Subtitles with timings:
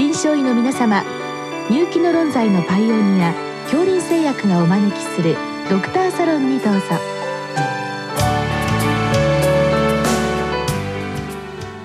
[0.00, 1.04] 臨床医の皆様
[1.68, 5.36] 入気の論剤のパイオニア恐林製薬がお招きする
[5.68, 6.80] ドクターサロンにどうぞ。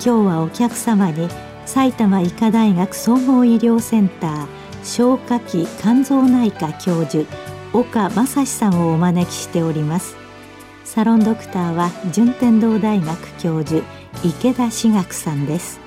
[0.00, 1.28] 日はお客様に
[1.66, 4.46] 埼玉医科大学総合医療センター
[4.82, 7.30] 消化器肝臓内科教授
[7.74, 10.16] 岡正史さんをお招きしております。
[10.84, 13.84] サロンドクターは順天堂大学教授
[14.24, 15.84] 池田志学さんです。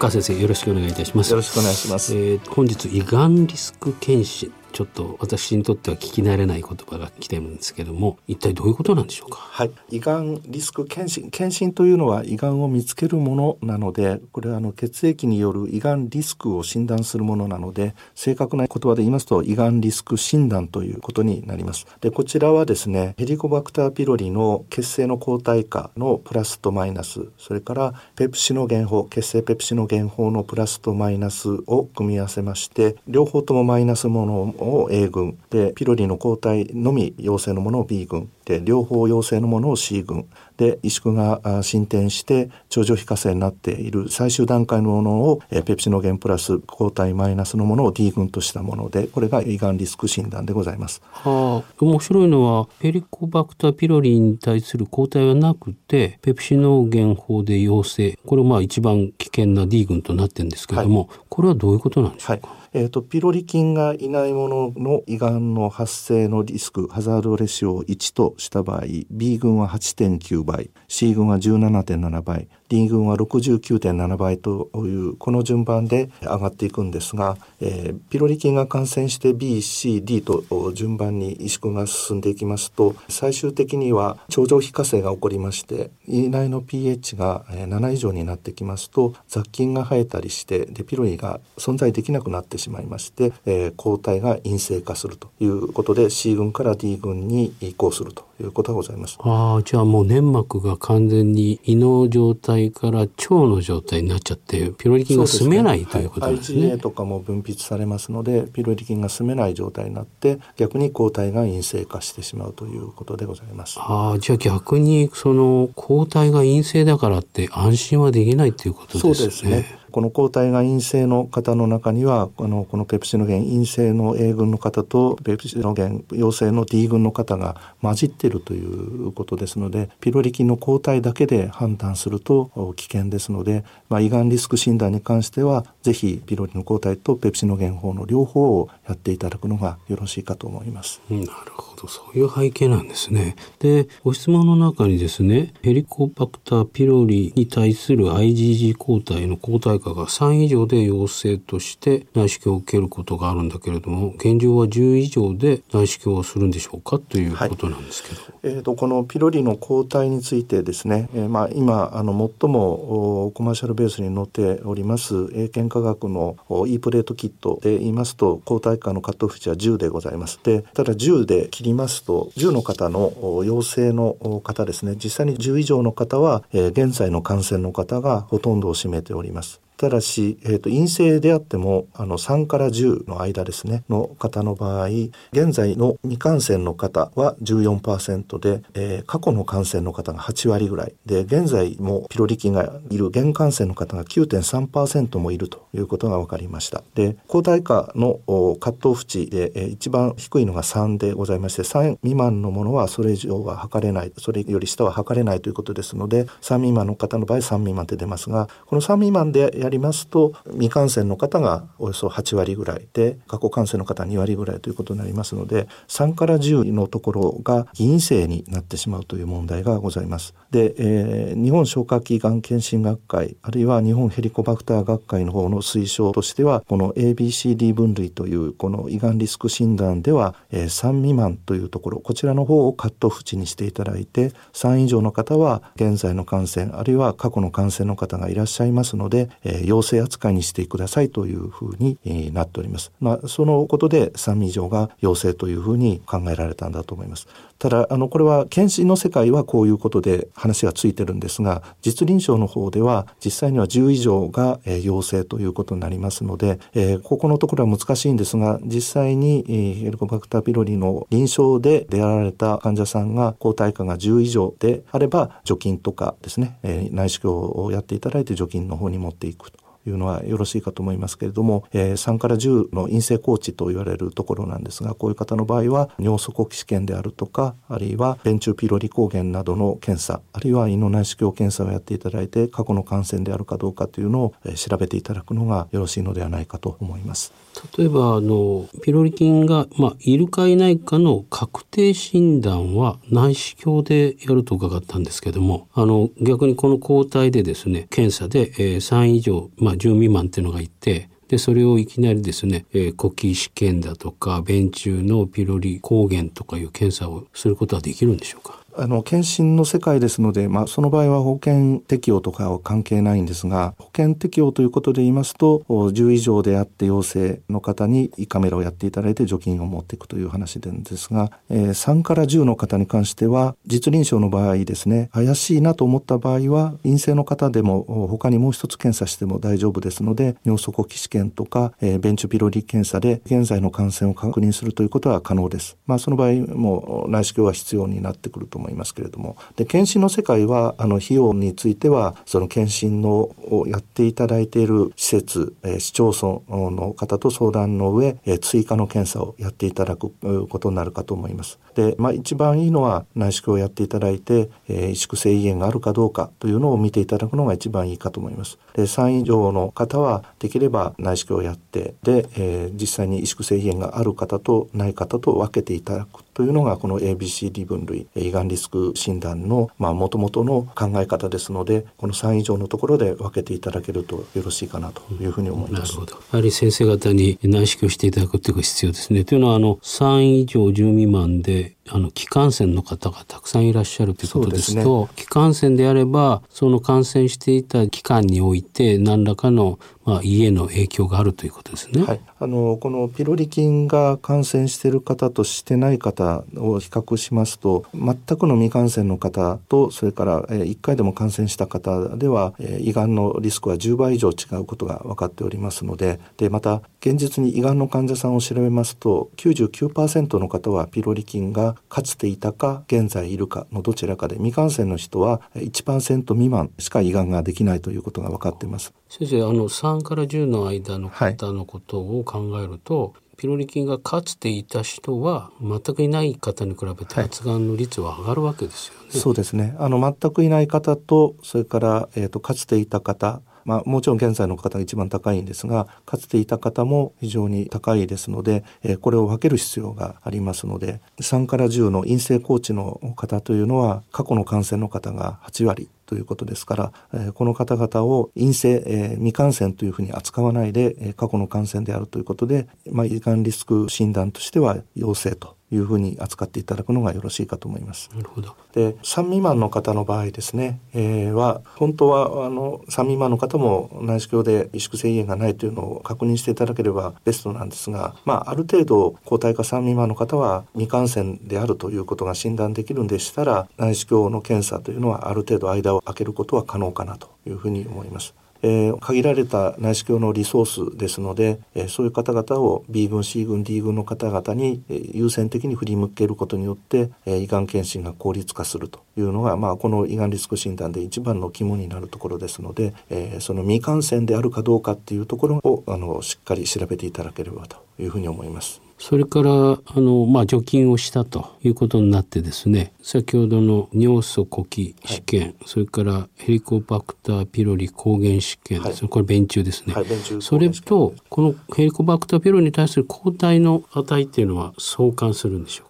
[0.00, 1.30] 岡先生よろしくお願いいたします。
[1.30, 9.36] よろしくお願いします、えー、本日胃がんリスク検診ちょっと私にとっては聞き慣れない言葉が来てるんですけども一体どういうことなんでしょうか？
[9.36, 9.70] はい。
[9.90, 21.86] 胃がんリスク検診検診というのは胃がんを見つけるものなのでこれはあの血液による胃がんリスクを診断するものなので正確な言葉で言いますと胃がんリスク診断ということになります。
[22.00, 34.52] でこちらはですねヘリコバクターピロリの血清の抗体価のプラスとマイナスそれからペプシノ原法血清ペプシノ原法のプラスとマイナスを組み合わせまして両方ともマイナスものを
[34.90, 51.00] A 群でピロリの抗体のみ陽性のものを B 群で両方陽性のものを C 群で萎縮が進展して頂上非活性になっている最終段階のものをペプシノゲンプラス抗体マイナスのものを D 群としたものでこれが胃がんリスク診断でございます。
[51.10, 58.18] はあ、面白いのはペリコバクターピロリに対する抗体はなくてペプシノゲン法で陽性。
[58.26, 96.96] これまあ一番危険な D 群となってるんですけれども、はい、これはどういうことなんでしょうか、はいえーと、ピロリ菌がいないものの胃がんの発生のリスクハザードレシオを1とした場合 B 群は8.9倍 C 群は17.7倍 D 群は69.7倍というこの順番で上がっていくんですが、えー、ピロリ菌が感染して B、C、D と順番に萎縮が進んでいきますと最終的には頂上非活性が起こりまして胃内の pH が7以上になってきますと雑菌が生えたりしてでピロリが存在できなくなってしまいまして、えー、抗体が陰性化するということで C 群から D
[96.98, 98.29] 群に移行すると。
[98.42, 99.18] いうことがございます。
[99.20, 106.74] ああ、じゃあもう粘膜が完全に胃の状態から腸の状態になっちゃってピロリ菌が住めない、ね、ということですね。
[106.74, 113.78] IgA とかも分泌されますのでピロリ菌が住めない状態になって逆に抗体が陰性化してしまうということでございます。
[113.78, 119.14] ああ、じゃあ逆にその抗体が陰性だからって安心はできないということですね。
[119.14, 119.79] そうですね。
[119.90, 141.00] この抗体が陰性の方の中にはあのこのペプシノゲン陰性の A 群の方とペプシノゲン陽性の D 群の方が混じっているということですのでピロリ菌の抗体だけで判断すると危険ですので、まあ、胃がんリスク診断に関してはぜひピロリの抗体とペプシノゲン法の両方をやっていただくのがよろしいかと思います。
[141.10, 141.26] なる
[141.56, 143.36] ほどそういう背景なんですね。
[143.58, 166.36] でご質問の中にですねヘリコバクターピロリに対する IgG 抗体の抗体価が3以上で陽性として内視鏡を受けることがあるんだけれども現状は10以上で内視鏡をするんでしょうかということなんですけど、はい、えーと、このピロリの抗体についてですね、えー、まあ今あの最もコマーシャルベースに載っております英検科学の
[166.66, 170.40] E プレートキットで言いますと抗体価のカットオフ値は10でございます。
[170.42, 174.94] でただ10で切りますと10の方の陽性の方ですね。
[174.96, 179.60] 実際に10以上の方は、え、現在の感染の方がほとんどを占めております。
[179.80, 184.88] ただし、えーと、陰性であってもあの3から10の間ですねの方の場合
[185.32, 196.82] 現在の未感染の方は14%で、えー、過去の感染の方が8割ぐらいで現在もピロリ菌がいる現感染の方が9.3%もいるということが分かりました。
[196.94, 198.20] で抗体価の
[198.60, 220.34] カットオフ値で、えー、一番低いのが3でございまして3未満のものはそれ以上は測れないそれより下は測れないということですので3未満の方の場合3未満って出ますがこの3未満でやりますと未感染の方がおよそ8割ぐらいで過去感染の方2割ぐらいということになりますので3から10のところが陰性になってしまうという問題がございます。
[220.50, 242.92] で、えー、日本消化器がん検診学会あるいは日本ヘリコバクター学会の方の推奨としてはこの ABCD 分類というこの胃がんリスク診断では、えー、3未満というところこちらの方をカットオフ値にしていただいて3以上の方は現在の感染あるいは過去の感染の方がいらっしゃいますので、ええー、陽性扱いにしてくださいというふうに、えー、なっております。
[243.00, 247.28] まあ、そのことで3味以上が陽性というふうに考えられたんだと思います。
[247.60, 269.59] ただ、あの、これは検診の世界はこういうことで話がついてるんですが、実臨床の方では実際には10以上が、えー、陽性ということになりますので、えー、ここのところは難しいんですが、実際に、えー、ヘリコバクターピロリの臨床で出会われた患者さんが抗体価が10以上であれば、除菌とかですね、えー、内視鏡をやっていただいて除菌の方に持っていくと。
[269.86, 287.32] いうのはよろしいかと思いますけれども、えー、3から10の陰性コーチと言われるところなんですがこういう方の場合は尿素呼吸試験であるとかあるいは便中ピロリ抗原などの検査あるいは胃の内視鏡検査をやっていただいて過去の感染であるかどうかというのを、えー、調べていただくのがよろしいのではないかと思います。
[287.76, 308.59] 例えばあのピロリ菌が、まあ、いるかいないかの確定診断は内視鏡でやると伺ったんですけどもあの逆にこの抗体でですね検査で、えー、3以上、まあ、ま10未満っていうのがいてでそれをいきなりですね、えー、呼吸試験だとか便中のピロリ抗原とかいう検査をすることはできるんでしょうか？
[308.80, 335.76] あの検診の世界ですので、まあ、その場合は保険適用とかは関係ないんですが保険適用ということで言いますと10以上であって陽性の方に胃カメラをやっていただいて除菌を持っていくという話なんですが、えー、3から10の方に関しては実臨床の場合ですね怪しいなと思った場合は陰性の方でも他にもう一つ検査しても大丈夫ですので尿素呼吸試験とか、えー、ベンチュピロリ検査で現在の感染を確認するということは可能です。
[335.86, 350.10] まあ、その場合も内視鏡は必要になってくると思いますけれどもで検診の世界はあの費用についてはその検診のをやっていただいている施設、えー、市町村の方と相談の上、えー、追加の検査をやっていただく
[350.48, 351.58] ことになるかと思います。
[351.74, 358.58] で、まあ、一番いいのは内視鏡をやっていただいて、えー、萎縮性胃炎があるかどうかというのを見ていただくのが一番いいかと思います。
[358.74, 375.94] で3以上の方はできれば内視鏡をやってで、えー、実際に萎縮性胃炎がある方とない方と分けていただくというのがこの ABCD 分類胃がんリスク診断のもともとの考え方ですのでこの3以上のところで分けていただけるとよろしいかなというふうに思います。
[375.98, 379.24] なるほどやはり先生方に内視鏡していただくというが必要ですね。
[379.24, 389.78] というのはあの3以上10未満であの気感染の方がたくさんいらっしゃるということですと、ね、気感染であればその感染していた期間において何らかの
[390.10, 392.02] まあ、胃への影響があるということですね。
[392.02, 418.92] はい、あのこのピロリ菌が感染している方としてない方を比較しますと全くの未感染の方とそれから、えー、1回でも感染した方では、えー、胃がんのリスクは10倍以上違うことが分かっておりますのででまた現実に胃がんの患者さんを調べますと99%の方はピロリ菌がかつていたか現在いるかのどちらかで未感染の人は1%未満しか胃がんができないということが分かっています。
[419.08, 429.00] 先生あの3から10の間の方のことを考えると、はい、ピロリ菌がかつていた人は全くいない方に比べて発がんの率は上がるわけですよね。
[429.12, 438.64] はい、そうですねあの全くいない方とそれから、えーと、かつていた方まあ、もちろん現在の方が一番高いんですがかつていた方も非常に高いですので、
[439.00, 458.10] これを分ける必要がありますので3から10の陰性コーチの方というのは過去の感染の方が8割ということですから、この方々を陰性、未感染というふうに扱わないで、過去の感染であるということで、まあ、胃がんリスク診断としては陽性というふうに扱っていただくのがよろしいかと思います。
[458.14, 458.56] なるほど。
[458.72, 478.34] で、3未満の方の場合ですね、えー、は本当はあの3未満の方も内視鏡で萎縮性胃炎がないというのを確認していただければベストなんですが、まあある程度抗体化3未満の方は未感染であるということが診断できるんでしたら内視鏡の検査というのはある程度間を空けることは可能かなというふうに思います。
[478.62, 498.89] えー、限られた内視鏡のリソースですので、えー、そういう方々を B 群 C 群 D 群の方々に、えー、優先的に振り向けることによって、えー、胃がん検診が効率化するというのが、まあ、この胃がんリスク診断で一番の肝になるところですので、えー、その未感染であるかどうかっていうところをあのしっかり調べていただければというふうに思います。
[499.02, 510.06] それからあの、まあ、除菌をしたということになってですね先ほどの尿素呼吸試験、はい、それからヘリコバクターピロリ抗原試験、はい、それこれ便中ですね、はい、
[510.40, 515.89] それとこのヘリコバクターピロリに対する抗体の値っていうのは相関するんでしょう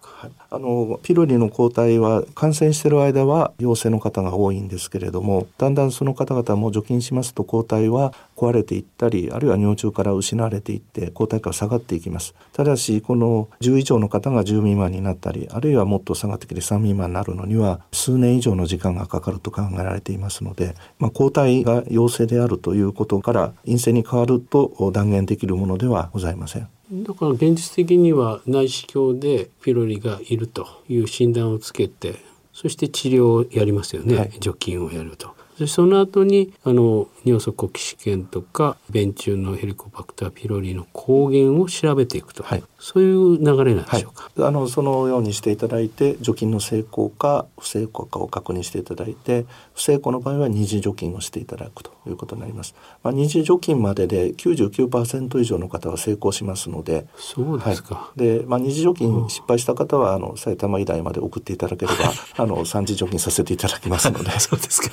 [0.53, 26.67] あのピロリの抗体は感染している間は陽性の方が多いんですけれどもだんだんその方々も除菌しますと抗体は壊れていったりあるいは尿中から失われていって抗体価が下がっていきますただしこの10以上の方が10未満になったりあるいはもっと下がってきて3未満になるのには数年以上の時間がかかると考えられていますので、まあ、抗体が陽性であるということから陰性に変わると断言できるものではございません。
[26.91, 32.17] だから現実的には内視鏡でピロリがいるという診断をつけて
[32.53, 35.33] そして治療をやりますよね、はい、除菌をやると。
[35.61, 57.05] でその後にあの尿素呼気試験とか便中のヘリコバクターピロリの抗原を調べていくと、はい、そういう流れなんでしょうか、はい、あのそのようにしていただいて除菌の成功か不成功かを確認していただいて不成功の場合は二次除菌をしていただくということになります、まあ、二次除菌までで99%以上の方は成功しますので。
[57.17, 64.31] そうですか、はい、で、まあ、二次除菌失敗した方はあの埼玉医大まで送っていただければあの三次除菌させていただきますので。
[64.41, 64.89] そうですか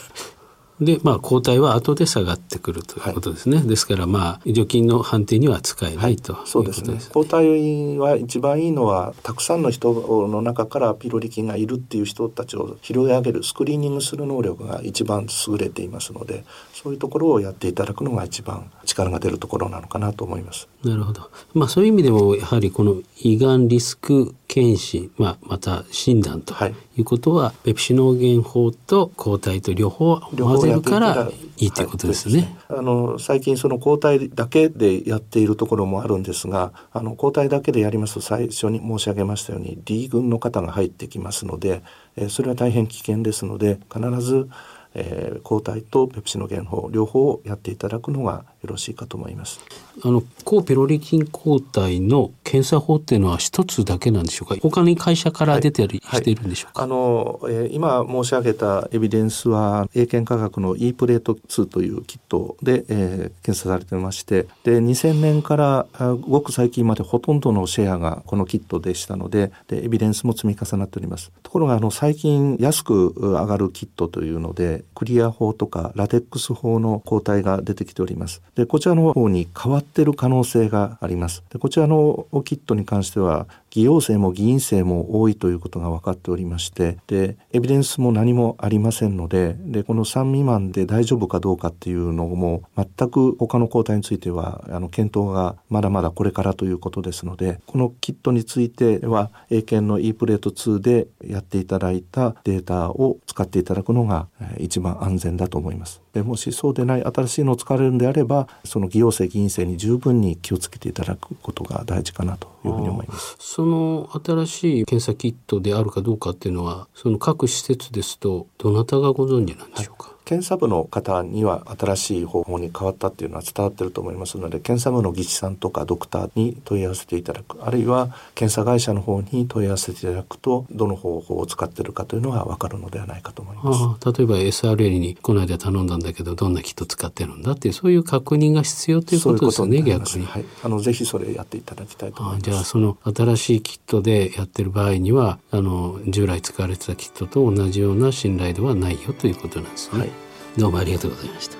[0.80, 3.58] で、まあ、抗体は後で下がってくるということですね。
[3.58, 6.98] はい、ですから、まあ、除菌の判定には使えない、ということですね。
[7.12, 9.92] 抗体は一番いいのは、たくさんの人
[10.28, 20.68] の中からピロリ菌がいるっていう人たちを拾い上げる、スクリーニングする能力が一番優れていますので、そういうところをやっていただくのが一番力が出るところなのかなと思います。
[20.84, 21.22] なるほど。
[21.54, 26.54] まあ、そういう意味でも、やはりこの胃がんリスク検診、まあ、また診断と
[26.96, 32.56] いうことは、はい、ペプシノーゲン法と抗体と両方混ぜるからいいということですね。
[32.68, 41.82] はい、あの最近その抗体だけでやっているところもあるんですがあの抗体だけでやりますと最初に申し上げましたように D 群の方が入ってきますので、
[42.16, 44.48] えー、それは大変危険ですので必ず
[44.94, 49.60] えー、抗体とペプシノゲン法両方やっていただくのがよろしいかと思います。
[50.04, 54.56] あの抗ペロリ菌抗体の検査法っていうのは一つだけなんでしょうか？
[54.62, 56.82] 他に会社から出てりしているんでしょうか？
[56.82, 65.86] はいはい、あの、えー、今申し上げたエビデンスは英検科学の E プレート2というキットで、えー、検査されてまして、で2000年から
[66.20, 71.32] ごく最近までほとんどのシェアがこのキットでしたので、でエビデンスも積み重なっております。
[71.42, 78.42] ところがあの最近安く上がるキットというので、クリア法とかラテックス法の抗体が出てきております。
[78.58, 81.44] でこちらの方に変わってる可能性があります。
[81.48, 104.26] でこちらのキットに関しては偽陽性も偽陰性も多いということが分かっておりましてでエビデンスも何もありませんのででこの3未満で大丈夫かどうかっていうのも全く他の抗体についてはあの検討がまだまだこれからということですのでこのキットについては英検の E プレート2でやっていただいたデータを使っていただくのが
[104.58, 106.02] 一番安全だと思います。
[106.18, 113.36] でもしそうでない新しいのを使われるんであればその偽陽性偽陰性に十分に気をつけていただくことが大事かなというふうに思います。
[113.38, 127.64] その新しい検査キットであるかどうかっていうのはその各施設ですとどなたがご存知なんでしょうか、はい検査部の方には新しい方法に変わったっていうのは伝わってると思いますので検査部の技師さんとかドクターに問い合わせていただく。
[127.64, 134.12] あるいは検査会社の方に問い合わせていただくとどの方法を使ってるかというのが分かるのではないかと思います。
[134.18, 142.50] 例えば SRL にこの間頼んだんだけどどんなキット使ってるんだっていうそういう確認が必要ということですね逆に、はい、あのぜひそれやっていただきたいと思います。
[142.50, 150.10] じゃあその新しいキットでやってる場合にはあの従来使われてたキットと同じような信頼度はないよということなんですね、はい
[150.56, 151.58] どうもありがとうございました。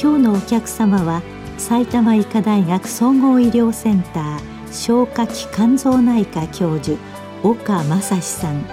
[0.00, 1.22] 今日のお客様は
[1.58, 4.40] 埼玉医科大学総合医療センター
[4.72, 6.98] 消化器肝臓内科教授
[7.42, 8.64] 岡正史さん。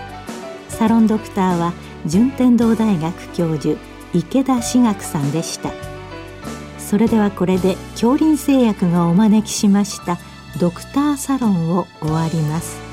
[0.67, 1.73] サロンドクターは
[2.05, 3.77] 順天堂大学教授
[4.13, 5.71] 池田志学さんでした。
[6.79, 10.17] それではこれで恐林製薬がお招きしました
[10.59, 12.88] ドクターサロンを終わります。